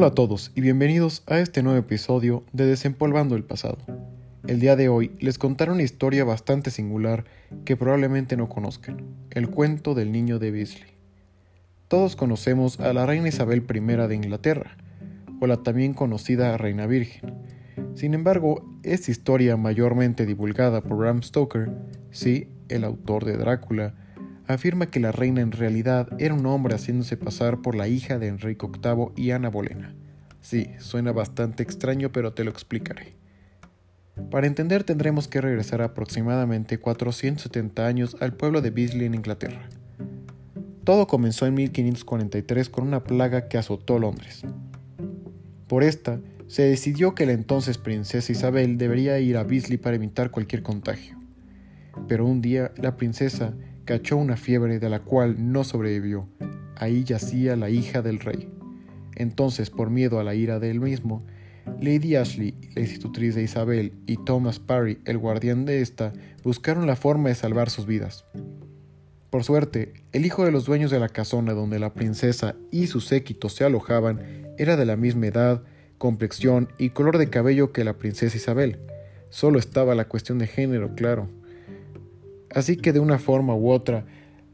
Hola 0.00 0.06
a 0.06 0.14
todos 0.14 0.52
y 0.54 0.60
bienvenidos 0.60 1.24
a 1.26 1.40
este 1.40 1.60
nuevo 1.60 1.76
episodio 1.76 2.44
de 2.52 2.66
Desempolvando 2.66 3.34
el 3.34 3.42
pasado. 3.42 3.78
El 4.46 4.60
día 4.60 4.76
de 4.76 4.88
hoy 4.88 5.10
les 5.18 5.38
contaré 5.38 5.72
una 5.72 5.82
historia 5.82 6.22
bastante 6.22 6.70
singular 6.70 7.24
que 7.64 7.76
probablemente 7.76 8.36
no 8.36 8.48
conozcan, 8.48 8.98
el 9.32 9.50
cuento 9.50 9.96
del 9.96 10.12
niño 10.12 10.38
de 10.38 10.52
Beasley. 10.52 10.92
Todos 11.88 12.14
conocemos 12.14 12.78
a 12.78 12.92
la 12.92 13.06
reina 13.06 13.26
Isabel 13.26 13.64
I 13.68 13.80
de 14.06 14.14
Inglaterra, 14.14 14.76
o 15.40 15.48
la 15.48 15.64
también 15.64 15.94
conocida 15.94 16.56
Reina 16.56 16.86
Virgen. 16.86 17.34
Sin 17.96 18.14
embargo, 18.14 18.78
esta 18.84 19.10
historia 19.10 19.56
mayormente 19.56 20.26
divulgada 20.26 20.80
por 20.80 20.96
Bram 20.96 21.24
Stoker, 21.24 21.72
sí, 22.12 22.46
el 22.68 22.84
autor 22.84 23.24
de 23.24 23.36
Drácula, 23.36 23.96
afirma 24.48 24.90
que 24.90 24.98
la 24.98 25.12
reina 25.12 25.42
en 25.42 25.52
realidad 25.52 26.08
era 26.18 26.34
un 26.34 26.46
hombre 26.46 26.74
haciéndose 26.74 27.16
pasar 27.16 27.60
por 27.60 27.74
la 27.74 27.86
hija 27.86 28.18
de 28.18 28.28
Enrique 28.28 28.66
VIII 28.66 29.12
y 29.16 29.30
Ana 29.30 29.50
Bolena. 29.50 29.94
Sí, 30.40 30.70
suena 30.78 31.12
bastante 31.12 31.62
extraño, 31.62 32.10
pero 32.10 32.32
te 32.32 32.44
lo 32.44 32.50
explicaré. 32.50 33.14
Para 34.30 34.46
entender 34.46 34.84
tendremos 34.84 35.28
que 35.28 35.40
regresar 35.40 35.82
aproximadamente 35.82 36.78
470 36.78 37.86
años 37.86 38.16
al 38.20 38.34
pueblo 38.34 38.60
de 38.62 38.70
Beasley 38.70 39.06
en 39.06 39.14
Inglaterra. 39.14 39.68
Todo 40.84 41.06
comenzó 41.06 41.46
en 41.46 41.54
1543 41.54 42.70
con 42.70 42.86
una 42.86 43.04
plaga 43.04 43.48
que 43.48 43.58
azotó 43.58 43.98
Londres. 43.98 44.42
Por 45.66 45.82
esta, 45.82 46.18
se 46.46 46.62
decidió 46.62 47.14
que 47.14 47.26
la 47.26 47.32
entonces 47.32 47.76
princesa 47.76 48.32
Isabel 48.32 48.78
debería 48.78 49.20
ir 49.20 49.36
a 49.36 49.44
Beasley 49.44 49.76
para 49.76 49.96
evitar 49.96 50.30
cualquier 50.30 50.62
contagio. 50.62 51.18
Pero 52.08 52.24
un 52.24 52.40
día 52.40 52.72
la 52.76 52.96
princesa 52.96 53.52
cachó 53.88 54.18
una 54.18 54.36
fiebre 54.36 54.78
de 54.78 54.90
la 54.90 55.00
cual 55.00 55.50
no 55.50 55.64
sobrevivió. 55.64 56.28
Ahí 56.76 57.04
yacía 57.04 57.56
la 57.56 57.70
hija 57.70 58.02
del 58.02 58.20
rey. 58.20 58.52
Entonces, 59.14 59.70
por 59.70 59.88
miedo 59.88 60.20
a 60.20 60.24
la 60.24 60.34
ira 60.34 60.58
de 60.58 60.70
él 60.70 60.78
mismo, 60.78 61.24
Lady 61.80 62.14
Ashley, 62.14 62.54
la 62.74 62.82
institutriz 62.82 63.34
de 63.34 63.44
Isabel, 63.44 63.94
y 64.06 64.22
Thomas 64.26 64.58
Parry, 64.58 64.98
el 65.06 65.16
guardián 65.16 65.64
de 65.64 65.80
esta, 65.80 66.12
buscaron 66.44 66.86
la 66.86 66.96
forma 66.96 67.30
de 67.30 67.34
salvar 67.34 67.70
sus 67.70 67.86
vidas. 67.86 68.26
Por 69.30 69.42
suerte, 69.42 69.94
el 70.12 70.26
hijo 70.26 70.44
de 70.44 70.52
los 70.52 70.66
dueños 70.66 70.90
de 70.90 71.00
la 71.00 71.08
casona 71.08 71.54
donde 71.54 71.78
la 71.78 71.94
princesa 71.94 72.56
y 72.70 72.88
su 72.88 73.00
séquito 73.00 73.48
se 73.48 73.64
alojaban 73.64 74.20
era 74.58 74.76
de 74.76 74.84
la 74.84 74.96
misma 74.96 75.28
edad, 75.28 75.62
complexión 75.96 76.68
y 76.76 76.90
color 76.90 77.16
de 77.16 77.30
cabello 77.30 77.72
que 77.72 77.84
la 77.84 77.96
princesa 77.96 78.36
Isabel. 78.36 78.80
Solo 79.30 79.58
estaba 79.58 79.94
la 79.94 80.08
cuestión 80.08 80.38
de 80.38 80.46
género, 80.46 80.94
claro. 80.94 81.30
Así 82.54 82.76
que 82.76 82.92
de 82.92 83.00
una 83.00 83.18
forma 83.18 83.54
u 83.54 83.70
otra, 83.70 84.06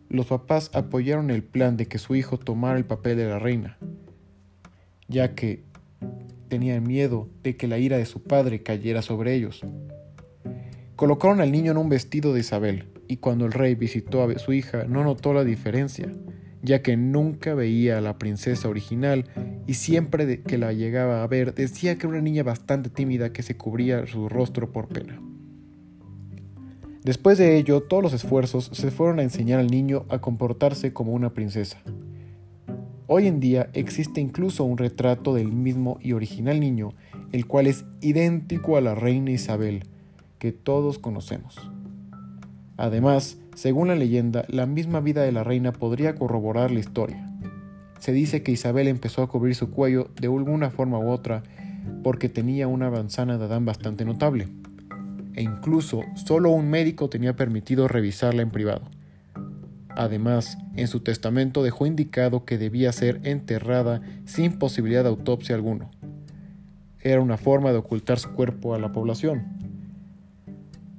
los 0.09 0.27
papás 0.27 0.70
apoyaron 0.75 1.31
el 1.31 1.42
plan 1.42 1.77
de 1.77 1.87
que 1.87 1.98
su 1.98 2.14
hijo 2.14 2.39
tomara 2.39 2.78
el 2.78 2.84
papel 2.84 3.17
de 3.17 3.27
la 3.27 3.39
reina, 3.39 3.78
ya 5.09 5.34
que 5.34 5.64
tenían 6.48 6.84
miedo 6.84 7.28
de 7.42 7.56
que 7.56 7.69
la 7.69 7.78
ira 7.78 7.97
de 7.98 8.06
su 8.06 8.23
padre 8.23 8.62
cayera 8.62 9.03
sobre 9.03 9.34
ellos. 9.34 9.62
Colocaron 10.97 11.41
al 11.41 11.51
niño 11.51 11.73
en 11.73 11.78
un 11.78 11.89
vestido 11.89 12.33
de 12.33 12.41
Isabel, 12.41 12.86
y 13.09 13.19
cuando 13.19 13.47
el 13.47 13.53
rey 13.53 13.75
visitó 13.75 14.23
a 14.23 14.39
su 14.39 14.53
hija 14.53 14.84
no 14.84 15.05
notó 15.05 15.34
la 15.34 15.45
diferencia, 15.45 16.11
ya 16.62 16.83
que 16.83 16.97
nunca 16.97 17.55
veía 17.55 17.98
a 17.98 18.01
la 18.01 18.19
princesa 18.19 18.69
original 18.69 19.27
y 19.67 19.75
siempre 19.75 20.42
que 20.42 20.58
la 20.58 20.73
llegaba 20.73 21.23
a 21.23 21.27
ver 21.27 21.55
decía 21.55 21.97
que 21.97 22.06
era 22.06 22.14
una 22.14 22.23
niña 22.23 22.42
bastante 22.42 22.89
tímida 22.89 23.33
que 23.33 23.42
se 23.42 23.56
cubría 23.56 24.06
su 24.06 24.29
rostro 24.29 24.73
por 24.73 24.89
pena. 24.89 25.20
Después 27.05 27.37
de 27.37 27.59
ello, 27.59 27.83
todos 27.83 28.03
los 28.03 28.15
esfuerzos 28.15 28.71
se 28.73 28.91
fueron 28.91 29.19
a 29.19 29.23
enseñar 29.23 29.61
al 29.61 29.67
niño 29.67 30.07
a 30.09 30.23
comportarse 30.23 30.95
como 30.95 31.13
una 31.13 31.35
princesa. 31.35 31.77
Hoy 33.07 33.27
en 33.27 33.41
día 33.41 33.69
existe 33.75 34.23
incluso 34.23 34.65
un 34.65 34.79
retrato 34.79 35.35
del 35.35 35.53
mismo 35.53 35.99
y 36.01 36.15
original 36.15 36.61
niño, 36.61 36.95
el 37.33 37.47
cual 37.47 37.67
es 37.67 37.85
idéntico 38.01 38.79
a 38.79 38.81
la 38.81 38.95
reina 38.95 39.33
Isabel, 39.33 39.85
que 40.39 40.53
todos 40.53 40.98
conocemos. 40.98 41.70
Además, 42.79 43.37
según 43.55 43.89
la 43.89 43.97
leyenda, 43.97 44.47
la 44.48 44.64
misma 44.64 45.01
vida 45.01 45.25
de 45.25 45.33
la 45.33 45.45
reina 45.45 45.73
podría 45.73 46.14
corroborar 46.14 46.70
la 46.70 46.81
historia. 46.81 47.31
Se 47.98 48.13
dice 48.13 48.43
que 48.43 48.53
Isabel 48.53 48.89
empezó 48.89 49.23
a 49.23 49.29
cubrir 49.29 49.55
su 49.55 49.70
cuello 49.70 50.09
de 50.19 50.29
alguna 50.29 50.70
forma 50.70 50.98
u 50.98 51.11
otra 51.11 51.43
porque 52.03 52.31
tenía 52.31 52.67
una 52.67 52.89
manzana 52.89 53.37
de 53.37 53.45
Adán 53.45 53.67
bastante 53.67 54.07
notable 54.07 54.48
e 55.34 55.42
incluso 55.42 56.02
solo 56.14 56.50
un 56.50 56.68
médico 56.68 57.08
tenía 57.08 57.36
permitido 57.36 57.89
revisarla 57.89 58.42
en 58.42 58.50
privado. 58.50 58.83
Además, 59.96 60.58
en 60.77 60.89
su 60.89 61.00
testamento 61.00 61.62
dejó 61.62 61.86
indicado 61.86 62.45
que 62.45 62.58
debía 62.58 62.92
ser 62.92 63.20
enterrada 63.24 64.02
sin 64.24 64.58
posibilidad 64.58 65.05
de 65.05 65.08
autopsia 65.08 65.55
alguno. 65.55 65.90
Era 67.00 67.20
una 67.20 67.36
forma 67.36 67.70
de 67.70 67.78
ocultar 67.78 68.18
su 68.18 68.33
cuerpo 68.33 68.74
a 68.74 68.78
la 68.78 68.92
población. 68.92 69.45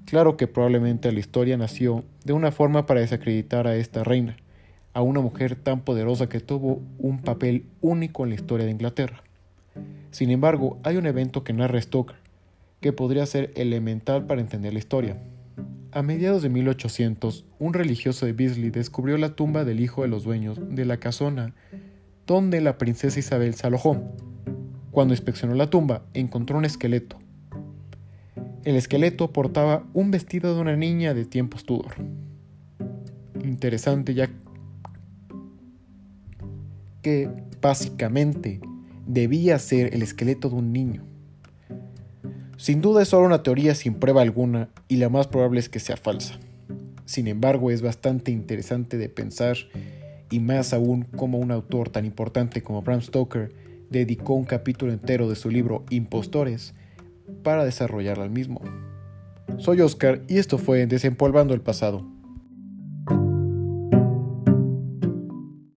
Claro 0.06 0.38
que 0.38 0.48
probablemente 0.48 1.12
la 1.12 1.20
historia 1.20 1.58
nació 1.58 2.04
de 2.24 2.34
una 2.34 2.52
forma 2.52 2.86
para 2.86 3.02
desacreditar 3.02 3.68
a 3.68 3.76
esta 3.76 4.04
reina, 4.04 4.38
a 4.94 5.02
una 5.02 5.20
mujer 5.20 5.56
tan 5.56 5.82
poderosa 5.82 6.30
que 6.30 6.40
tuvo 6.40 6.82
un 7.00 7.22
papel 7.22 7.66
único 7.82 8.24
en 8.24 8.30
la 8.30 8.36
historia 8.36 8.66
de 8.66 8.72
Inglaterra. 8.72 9.24
Sin 10.12 10.30
embargo, 10.30 10.78
hay 10.84 10.96
un 10.96 11.06
evento 11.06 11.44
que 11.44 11.52
narra 11.52 11.82
Stoker, 11.82 12.16
que 12.82 12.94
podría 12.94 13.26
ser 13.26 13.52
elemental 13.56 14.26
para 14.26 14.42
entender 14.42 14.74
la 14.74 14.80
historia. 14.80 15.18
A 15.92 16.02
mediados 16.02 16.42
de 16.42 16.50
1800, 16.50 17.46
un 17.58 17.74
religioso 17.74 18.26
de 18.26 18.34
Beasley 18.34 18.70
descubrió 18.70 19.18
la 19.18 19.36
tumba 19.36 19.64
del 19.64 19.80
hijo 19.80 20.02
de 20.02 20.10
los 20.10 20.24
dueños 20.24 20.60
de 20.70 20.86
la 20.86 20.98
casona 20.98 21.54
donde 22.28 22.60
la 22.62 22.78
princesa 22.78 23.20
Isabel 23.20 23.54
se 23.54 23.68
alojó. 23.68 24.02
Cuando 24.92 25.14
inspeccionó 25.14 25.56
la 25.56 25.70
tumba, 25.70 26.04
encontró 26.14 26.58
un 26.58 26.66
esqueleto. 26.66 27.20
El 28.64 28.76
esqueleto 28.76 29.32
portaba 29.32 29.86
un 29.94 30.10
vestido 30.12 30.56
de 30.56 30.62
una 30.62 30.76
niña 30.76 31.14
de 31.14 31.26
tiempos 31.26 31.66
Tudor. 31.66 31.94
Interesante 33.44 34.14
ya 34.16 34.30
que 37.04 37.30
básicamente 37.62 38.60
debía 39.06 39.60
ser 39.60 39.94
el 39.94 40.02
esqueleto 40.02 40.50
de 40.50 40.56
un 40.56 40.74
niño. 40.74 41.04
Sin 42.58 42.82
duda 42.82 43.02
es 43.02 43.10
solo 43.10 43.26
una 43.26 43.44
teoría 43.44 43.76
sin 43.76 43.96
prueba 43.96 44.22
alguna 44.22 44.70
y 44.88 44.98
la 44.98 45.10
más 45.10 45.28
probable 45.28 45.60
es 45.60 45.70
que 45.70 45.80
sea 45.80 45.98
falsa. 45.98 46.40
Sin 47.06 47.28
embargo, 47.28 47.70
es 47.70 47.82
bastante 47.82 48.32
interesante 48.32 48.98
de 48.98 49.10
pensar 49.10 49.58
y 50.32 50.40
más 50.40 50.74
aún 50.74 51.04
como 51.04 51.38
un 51.38 51.52
autor 51.52 51.90
tan 51.90 52.06
importante 52.06 52.64
como 52.64 52.82
Bram 52.82 53.02
Stoker 53.02 53.54
dedicó 53.90 54.34
un 54.34 54.46
capítulo 54.46 54.92
entero 54.92 55.30
de 55.30 55.36
su 55.36 55.50
libro 55.50 55.86
Impostores 55.90 56.74
para 57.44 57.66
desarrollar 57.66 58.20
al 58.20 58.30
mismo. 58.30 58.62
Soy 59.58 59.82
Oscar 59.82 60.22
y 60.28 60.38
esto 60.38 60.58
fue 60.58 60.88
Desempolvando 60.88 61.54
el 61.54 61.62
pasado. 61.62 62.06